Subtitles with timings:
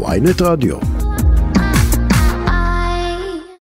[0.00, 0.76] ויינט רדיו.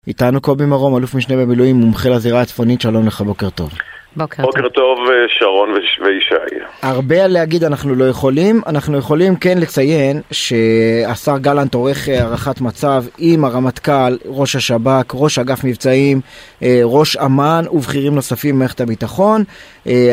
[0.07, 3.69] איתנו קובי מרום, אלוף משנה במילואים, מומחה לזירה הצפונית, שלום לך, בוקר טוב.
[4.17, 4.69] בוקר בוקר טוב.
[4.69, 6.55] טוב, אה, שרון וישי.
[6.81, 13.03] הרבה להגיד אנחנו לא יכולים, אנחנו יכולים כן לציין שהשר גלנט עורך אה, הערכת מצב
[13.17, 16.21] עם הרמטכ"ל, ראש השב"כ, ראש אגף מבצעים,
[16.63, 19.43] אה, ראש אמ"ן ובכירים נוספים במערכת הביטחון.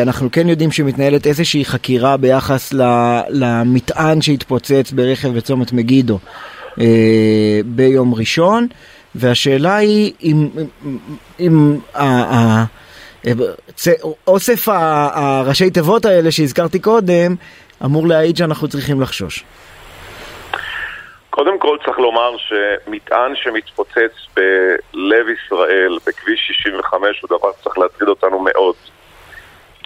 [0.02, 2.72] אנחנו כן יודעים שמתנהלת איזושהי חקירה ביחס
[3.28, 6.18] למטען שהתפוצץ ברכב בצומת מגידו
[7.66, 8.66] ביום ראשון,
[9.14, 10.48] והשאלה היא אם,
[10.88, 10.96] אם,
[11.40, 11.76] אם
[14.26, 17.34] אוסף ה- הראשי תיבות האלה שהזכרתי קודם
[17.84, 19.44] אמור להעיד שאנחנו צריכים לחשוש.
[21.30, 28.38] קודם כל צריך לומר שמטען שמתפוצץ בלב ישראל, בכביש 65, הוא דבר שצריך להטריד אותנו
[28.38, 28.74] מאוד.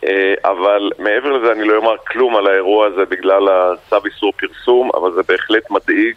[0.04, 4.90] אה, אבל מעבר לזה אני לא אומר כלום על האירוע הזה בגלל הצו איסור פרסום,
[4.94, 6.14] אבל זה בהחלט מדאיג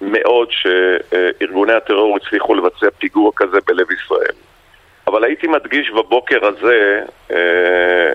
[0.00, 4.34] מאוד שארגוני הטרור הצליחו לבצע פיגוע כזה בלב ישראל.
[5.06, 8.12] אבל הייתי מדגיש בבוקר הזה אה,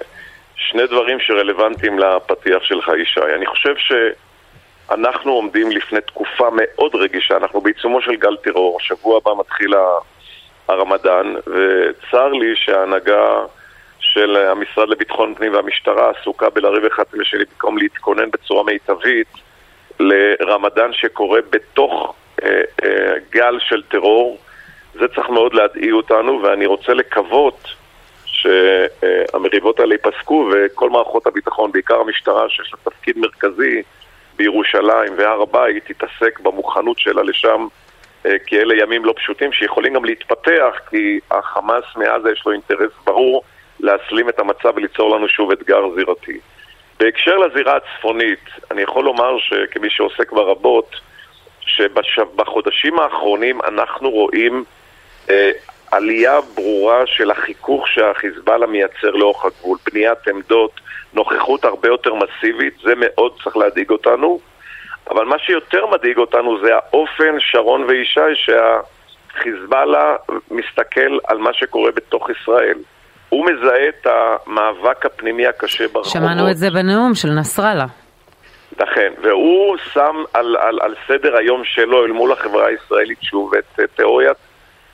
[0.55, 3.19] שני דברים שרלוונטיים לפתיח שלך, ישי.
[3.35, 9.31] אני חושב שאנחנו עומדים לפני תקופה מאוד רגישה, אנחנו בעיצומו של גל טרור, שבוע הבא
[9.39, 9.73] מתחיל
[10.67, 13.39] הרמדאן, וצר לי שההנהגה
[13.99, 19.27] של המשרד לביטחון פנים והמשטרה עסוקה בלריב אחד עם השני במקום להתכונן בצורה מיטבית
[19.99, 24.37] לרמדאן שקורה בתוך אה, אה, גל של טרור.
[24.93, 27.67] זה צריך מאוד להדאיג אותנו, ואני רוצה לקוות
[28.25, 33.81] שהמריבות האלה ייפסקו וכל מערכות הביטחון, בעיקר המשטרה שיש לה תפקיד מרכזי
[34.35, 37.67] בירושלים והר הבית, תתעסק במוכנות שלה לשם,
[38.25, 42.91] אה, כי אלה ימים לא פשוטים שיכולים גם להתפתח, כי החמאס מעזה יש לו אינטרס
[43.05, 43.43] ברור
[43.79, 46.39] להסלים את המצב וליצור לנו שוב אתגר זירתי.
[46.99, 50.95] בהקשר לזירה הצפונית, אני יכול לומר שכמי שעוסק בה רבות,
[52.03, 54.63] שבחודשים האחרונים אנחנו רואים
[55.29, 55.51] אה,
[55.91, 60.71] עלייה ברורה של החיכוך שהחיזבאללה מייצר לאורך הגבול, בניית עמדות,
[61.13, 64.39] נוכחות הרבה יותר מסיבית, זה מאוד צריך להדאיג אותנו.
[65.09, 70.15] אבל מה שיותר מדאיג אותנו זה האופן, שרון וישי, שהחיזבאללה
[70.51, 72.77] מסתכל על מה שקורה בתוך ישראל.
[73.29, 76.13] הוא מזהה את המאבק הפנימי הקשה ברחובות.
[76.13, 77.85] שמענו את זה בנאום של נסראללה.
[78.77, 83.79] אכן, והוא שם על, על, על סדר היום שלו אל מול החברה הישראלית שוב את
[83.79, 84.37] אה, תיאוריית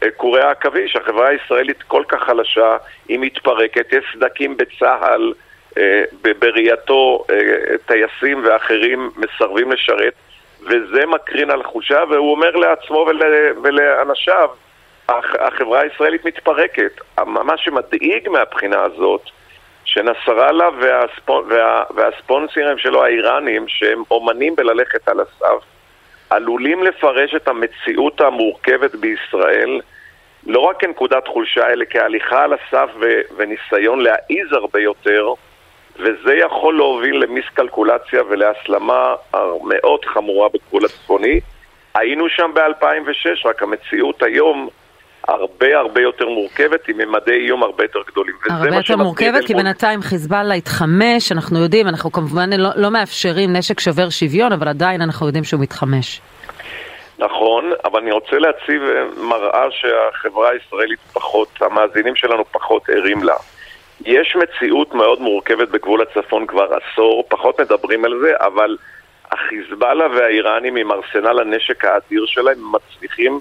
[0.03, 0.95] אה, קורי העכביש.
[0.95, 2.77] החברה הישראלית כל כך חלשה,
[3.07, 5.33] היא מתפרקת, יש סדקים בצה"ל,
[5.77, 6.03] אה,
[6.39, 7.35] בראייתו אה,
[7.85, 10.13] טייסים ואחרים מסרבים לשרת,
[10.61, 13.21] וזה מקרין על חולשה, והוא אומר לעצמו ול,
[13.63, 14.49] ולאנשיו,
[15.09, 17.01] הח, החברה הישראלית מתפרקת.
[17.27, 19.21] מה שמדאיג מהבחינה הזאת,
[19.87, 21.43] שנסראללה והספונ...
[21.49, 21.83] וה...
[21.95, 25.63] והספונסרים שלו האיראנים, שהם אומנים בללכת על הסף,
[26.29, 29.81] עלולים לפרש את המציאות המורכבת בישראל
[30.47, 33.05] לא רק כנקודת חולשה, אלא כהליכה על הסף ו...
[33.37, 35.33] וניסיון להעיז הרבה יותר,
[35.95, 39.15] וזה יכול להוביל למיסקלקולציה ולהסלמה
[39.63, 41.39] מאוד חמורה בגבול הצפוני.
[41.95, 44.69] היינו שם ב-2006, רק המציאות היום
[45.27, 48.35] הרבה הרבה יותר מורכבת, עם ממדי איום הרבה יותר גדולים.
[48.49, 53.53] הרבה יותר מורכבת, כי מול- בינתיים חיזבאללה התחמש, אנחנו יודעים, אנחנו כמובן לא, לא מאפשרים
[53.53, 56.21] נשק שובר שוויון, אבל עדיין אנחנו יודעים שהוא מתחמש.
[57.19, 63.35] נכון, אבל אני רוצה להציב אה, מראה שהחברה הישראלית פחות, המאזינים שלנו פחות ערים לה.
[64.05, 68.77] יש מציאות מאוד מורכבת בגבול הצפון כבר עשור, פחות מדברים על זה, אבל
[69.31, 73.39] החיזבאללה והאיראנים עם ארסנל הנשק האדיר שלהם מצליחים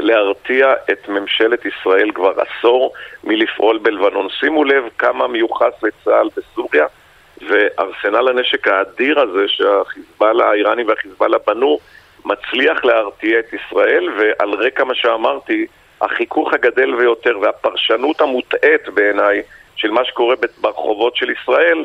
[0.00, 2.92] להרתיע את ממשלת ישראל כבר עשור
[3.24, 4.28] מלפעול בלבנון.
[4.40, 6.86] שימו לב כמה מיוחס לצה"ל בסוריה
[7.48, 11.78] וארסנל הנשק האדיר הזה שהחיזבאללה, האיראנים והחיזבאללה בנו
[12.24, 15.66] מצליח להרתיע את ישראל ועל רקע מה שאמרתי,
[16.00, 19.42] החיכוך הגדל ביותר והפרשנות המוטעית בעיניי
[19.76, 21.84] של מה שקורה ברחובות של ישראל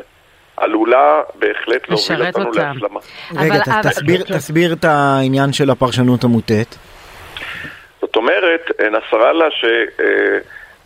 [0.56, 2.60] עלולה בהחלט להוביל אותנו אותם.
[2.60, 3.00] להסלמה.
[3.36, 4.34] רגע, אבל- אבל- תסביר, כן.
[4.36, 6.78] תסביר את העניין של הפרשנות המוטעית.
[8.26, 9.46] אומרת, אה, נסראללה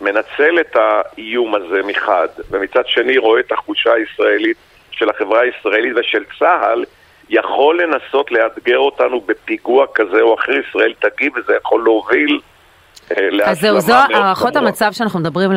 [0.00, 4.56] שמנצל את האיום הזה מחד, ומצד שני רואה את החולשה הישראלית
[4.90, 6.84] של החברה הישראלית ושל צה"ל,
[7.28, 12.40] יכול לנסות לאתגר אותנו בפיגוע כזה או אחר, ישראל תגיב וזה יכול להוביל
[13.44, 15.50] אז זהו, זו הערכות המצב שאנחנו מדברים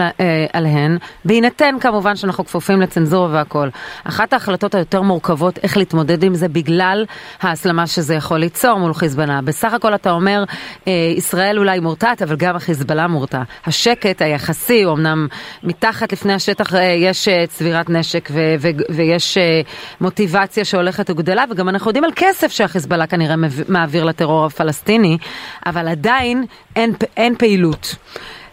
[0.54, 3.70] עליהן, בהינתן כמובן שאנחנו כפופים לצנזורה והכל.
[4.04, 7.06] אחת ההחלטות היותר מורכבות איך להתמודד עם זה בגלל
[7.42, 9.42] ההסלמה שזה יכול ליצור מול חיזבאללה.
[9.42, 10.44] בסך הכל אתה אומר,
[11.18, 13.42] ישראל אולי מורתעת, אבל גם החיזבאללה מורתע.
[13.66, 15.28] השקט היחסי, אמנם
[15.64, 18.30] מתחת לפני השטח יש צבירת נשק
[18.90, 19.38] ויש
[20.02, 23.36] מוטיבציה שהולכת וגדלה, וגם אנחנו יודעים על כסף שהחיזבאללה כנראה
[23.68, 25.18] מעביר לטרור הפלסטיני,
[25.66, 26.44] אבל עדיין
[26.76, 27.96] אין, אין פעילות.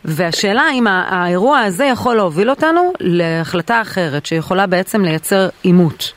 [0.04, 6.12] והשאלה אם האירוע הזה יכול להוביל אותנו להחלטה אחרת שיכולה בעצם לייצר עימות.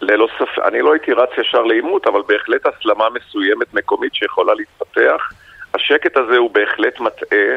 [0.00, 5.32] ללא ספק, אני לא הייתי רץ ישר לעימות, אבל בהחלט הסלמה מסוימת מקומית שיכולה להתפתח.
[5.74, 7.56] השקט הזה הוא בהחלט מטעה.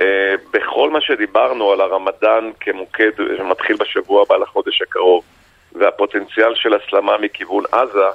[0.00, 5.24] אה, בכל מה שדיברנו על הרמדאן כמוקד שמתחיל בשבוע הבא לחודש הקרוב
[5.72, 8.08] והפוטנציאל של הסלמה מכיוון עזה,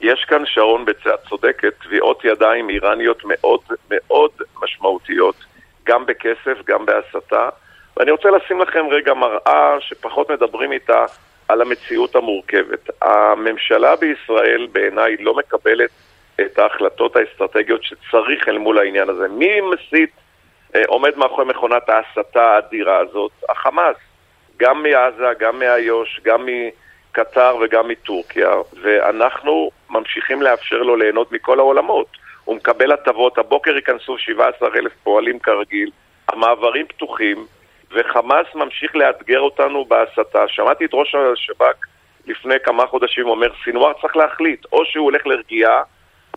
[0.00, 3.60] יש כאן, שרון בצד צודקת, תביעות ידיים איראניות מאוד
[3.90, 4.30] מאוד
[4.62, 5.36] משמעותיות,
[5.84, 7.48] גם בכסף, גם בהסתה.
[7.96, 11.04] ואני רוצה לשים לכם רגע מראה שפחות מדברים איתה
[11.48, 12.90] על המציאות המורכבת.
[13.02, 15.90] הממשלה בישראל בעיניי לא מקבלת
[16.40, 19.28] את ההחלטות האסטרטגיות שצריך אל מול העניין הזה.
[19.28, 20.10] מי מסית
[20.74, 23.32] אה, עומד מאחורי מכונת ההסתה האדירה הזאת?
[23.48, 23.96] החמאס.
[24.56, 26.46] גם מעזה, גם מאיו"ש, גם
[27.18, 28.50] מקטר וגם מטורקיה,
[28.82, 32.06] ואנחנו ממשיכים לאפשר לו ליהנות מכל העולמות.
[32.44, 35.90] הוא מקבל הטבות, הבוקר ייכנסו 17 אלף פועלים כרגיל,
[36.28, 37.46] המעברים פתוחים,
[37.90, 40.48] וחמאס ממשיך לאתגר אותנו בהסתה.
[40.48, 41.86] שמעתי את ראש השב"כ
[42.26, 45.82] לפני כמה חודשים אומר, סינואר צריך להחליט, או שהוא הולך לרגיעה,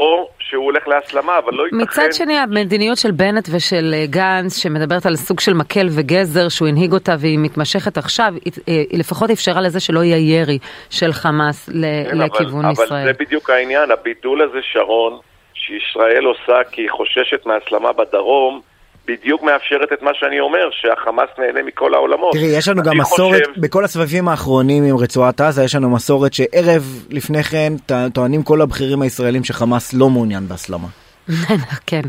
[0.01, 1.77] או שהוא הולך להסלמה, אבל לא ייתכן...
[1.77, 6.68] מצד שני, המדיניות של בנט ושל אה, גנץ, שמדברת על סוג של מקל וגזר, שהוא
[6.68, 10.59] הנהיג אותה והיא מתמשכת עכשיו, היא, אה, היא לפחות אפשרה לזה שלא יהיה ירי
[10.89, 11.74] של חמאס כן,
[12.18, 13.01] לכיוון אבל, ישראל.
[13.01, 15.19] אבל זה בדיוק העניין, הבידול הזה, שרון,
[15.53, 18.62] שישראל עושה כי היא חוששת מהסלמה בדרום,
[19.06, 22.33] בדיוק מאפשרת את מה שאני אומר, שהחמאס נהנה מכל העולמות.
[22.33, 23.62] תראי, יש לנו גם מסורת, חושב...
[23.62, 27.74] בכל הסבבים האחרונים עם רצועת עזה, יש לנו מסורת שערב לפני כן
[28.13, 30.88] טוענים כל הבכירים הישראלים שחמאס לא מעוניין בהסלמה.
[31.88, 32.01] כן.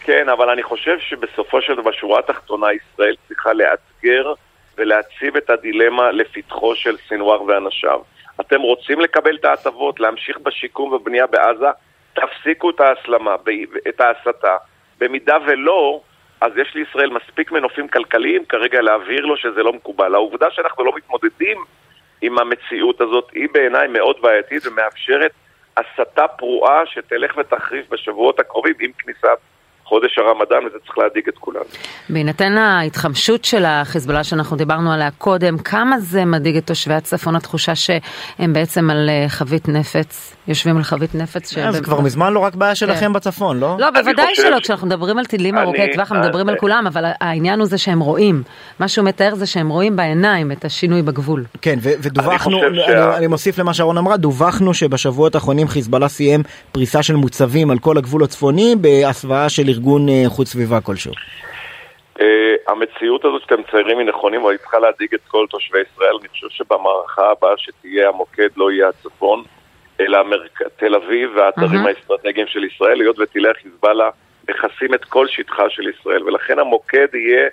[0.00, 4.32] כן, אבל אני חושב שבסופו של דבר, בשורה התחתונה, ישראל צריכה לאתגר
[4.78, 8.00] ולהציב את הדילמה לפתחו של סינואר ואנשיו.
[8.40, 11.66] אתם רוצים לקבל את ההטבות, להמשיך בשיקום ובנייה בעזה,
[12.12, 13.34] תפסיקו את ההסלמה,
[13.88, 14.56] את ההסתה.
[14.98, 16.00] במידה ולא,
[16.42, 20.14] אז יש לישראל מספיק מנופים כלכליים כרגע להבהיר לו שזה לא מקובל.
[20.14, 21.64] העובדה שאנחנו לא מתמודדים
[22.22, 25.32] עם המציאות הזאת היא בעיניי מאוד בעייתית ומאפשרת
[25.76, 29.38] הסתה פרועה שתלך ותחריף בשבועות הקרובים עם כניסת
[29.92, 31.64] חודש הרמדאן, וזה צריך להדאיג את כולנו.
[32.08, 37.74] בהינתן ההתחמשות של החיזבאללה שאנחנו דיברנו עליה קודם, כמה זה מדאיג את תושבי הצפון, התחושה
[37.74, 41.58] שהם בעצם על אה, חבית נפץ, יושבים על חבית נפץ?
[41.58, 43.12] אה, זה כבר מזמן לא רק בעיה שלכם כן.
[43.12, 43.76] בצפון, לא?
[43.78, 47.58] לא, בוודאי שלא, כשאנחנו מדברים על טילים ארוכי טווח, אנחנו מדברים על כולם, אבל העניין
[47.58, 48.42] הוא זה שהם רואים.
[48.78, 51.44] מה שהוא מתאר זה שהם רואים בעיניים את השינוי בגבול.
[51.62, 52.60] כן, ודווחנו,
[53.16, 56.42] אני מוסיף למה שרון אמרה, דווחנו שבשבועות האחרונים חיזבאללה סיים
[56.72, 61.12] פריסה של מוצבים על כל הגבול הצפוני בהסוואה של ארגון אה, חוץ סביבה כלשהו?
[62.20, 66.16] אה, המציאות הזאת שאתם מציירים היא נכונים, אבל היא צריכה להדאיג את כל תושבי ישראל.
[66.20, 69.42] אני חושב שבמערכה הבאה שתהיה המוקד לא יהיה הצפון,
[70.00, 70.18] אלא
[70.76, 74.10] תל אביב והאתרים האסטרטגיים של ישראל, היות וטילי החיזבאללה
[74.48, 77.48] מכסים את כל שטחה של ישראל, ולכן המוקד יהיה,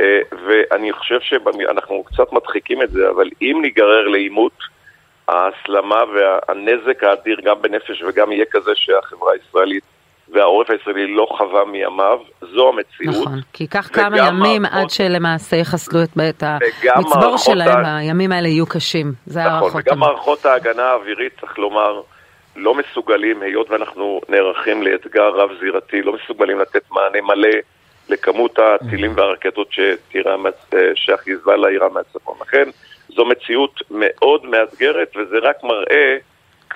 [0.00, 4.58] אה, ואני חושב שאנחנו קצת מדחיקים את זה, אבל אם ניגרר לעימות,
[5.28, 9.84] ההסלמה והנזק האדיר גם בנפש וגם יהיה כזה שהחברה הישראלית
[10.36, 13.26] והעורף הישראלי לא חווה מימיו, זו המציאות.
[13.26, 16.42] נכון, כי ייקח כמה ימים מערכות, עד שלמעשה יחסלו את, את
[16.94, 17.96] המצבור שלהם, ה...
[17.96, 19.82] הימים האלה יהיו קשים, זה נכון, הערכות.
[19.86, 22.00] וגם מערכות ההגנה האווירית, צריך לומר,
[22.56, 27.58] לא מסוגלים, היות ואנחנו נערכים לאתגר רב-זירתי, לא מסוגלים לתת מענה מלא
[28.08, 29.20] לכמות הטילים mm.
[29.20, 29.68] והרקטות
[30.94, 32.36] שהחיזבאללה יירה מהצפון.
[32.40, 32.68] לכן,
[33.08, 36.16] זו מציאות מאוד מאתגרת, וזה רק מראה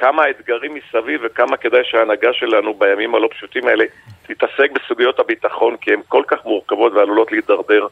[0.00, 3.84] כמה האתגרים מסביב וכמה כדאי שההנהגה שלנו בימים הלא פשוטים האלה
[4.22, 7.86] תתעסק בסוגיות הביטחון, כי הן כל כך מורכבות ועלולות להידרדר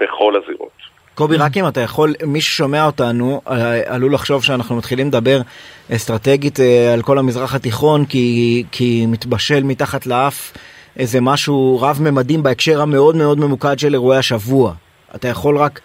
[0.00, 0.94] בכל הזירות.
[1.14, 5.40] קובי, רק אם אתה יכול, מי ששומע אותנו אה, עלול לחשוב שאנחנו מתחילים לדבר
[5.94, 10.52] אסטרטגית אה, על כל המזרח התיכון, כי, כי מתבשל מתחת לאף
[10.98, 14.72] איזה משהו רב-ממדים בהקשר המאוד מאוד ממוקד של אירועי השבוע.
[15.14, 15.84] אתה יכול רק אה,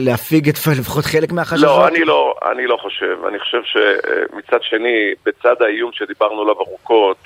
[0.00, 1.64] להפיג את לפחות חלק מהחששות?
[1.64, 3.18] לא, אני לא, אני לא חושב.
[3.28, 7.16] אני חושב שמצד שני, בצד האיום שדיברנו עליו ארוכות,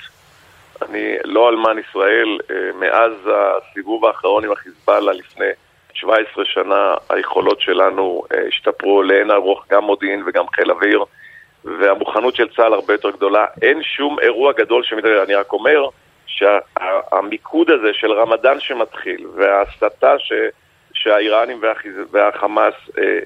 [0.81, 5.45] אני לא אלמן ישראל, אה, מאז הסיבוב האחרון עם החיזבאללה לפני
[5.93, 11.03] 17 שנה, היכולות שלנו אה, השתפרו לאין ארוך, גם מודיעין וגם חיל אוויר,
[11.63, 13.45] והמוכנות של צה"ל הרבה יותר גדולה.
[13.61, 15.85] אין שום אירוע גדול שמתראה, אני רק אומר
[16.25, 20.31] שהמיקוד הזה של רמדאן שמתחיל וההסתה ש,
[20.93, 21.61] שהאיראנים
[22.11, 23.19] והחמאס אה,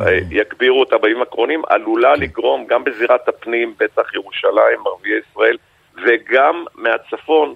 [0.00, 5.56] אה, יגבירו אותה בימים הקרונים, עלולה לגרום גם בזירת הפנים, בטח ירושלים, ערביי ישראל,
[6.04, 7.54] וגם מהצפון,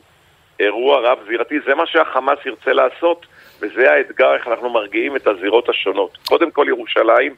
[0.61, 1.61] אירוע רב-זירתי.
[1.66, 3.26] זה מה שהחמאס ירצה לעשות,
[3.61, 6.18] וזה האתגר איך אנחנו מרגיעים את הזירות השונות.
[6.28, 7.34] קודם כל ירושלים,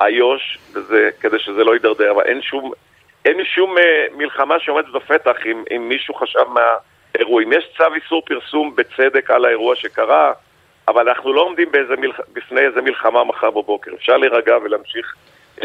[0.00, 2.72] איו"ש, וזה, כדי שזה לא יידרדר, אבל אין שום,
[3.24, 3.80] אין שום uh,
[4.16, 7.52] מלחמה שעומדת בפתח אם, אם מישהו חשב מהאירועים.
[7.52, 10.32] יש צו איסור פרסום בצדק על האירוע שקרה,
[10.88, 12.20] אבל אנחנו לא עומדים באיזה מלח...
[12.32, 13.90] בפני איזה מלחמה מחר בבוקר.
[13.94, 15.14] אפשר להירגע ולהמשיך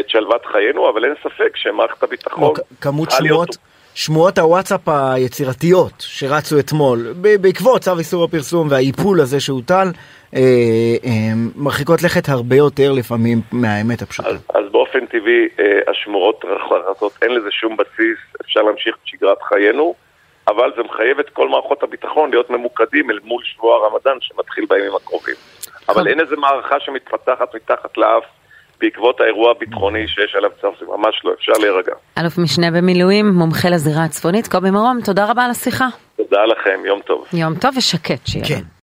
[0.00, 2.54] את שלוות חיינו, אבל אין ספק שמערכת הביטחון...
[2.80, 3.56] כמות שמועות...
[3.96, 9.88] שמועות הוואטסאפ היצירתיות שרצו אתמול בעקבות צו איסור הפרסום והאיפול הזה שהוטל
[10.34, 10.40] אה,
[11.04, 14.28] אה, מרחיקות לכת הרבה יותר לפעמים מהאמת הפשוטה.
[14.28, 16.44] אז, אז באופן טבעי אה, השמועות
[16.90, 19.94] רצות, אין לזה שום בסיס, אפשר להמשיך את שגרת חיינו,
[20.48, 24.94] אבל זה מחייב את כל מערכות הביטחון להיות ממוקדים אל מול שבוע הרמדאן שמתחיל בימים
[24.96, 25.34] הקרובים.
[25.88, 28.24] אבל אין איזה מערכה שמתפתחת מתחת לאף
[28.80, 31.92] בעקבות האירוע הביטחוני שיש עליו צו, זה ממש לא, אפשר להירגע.
[32.18, 35.86] אלוף משנה במילואים, מומחה לזירה הצפונית, קובי מרום, תודה רבה על השיחה.
[36.16, 37.26] תודה לכם, יום טוב.
[37.32, 38.44] יום טוב ושקט שיהיה.
[38.48, 38.75] כן.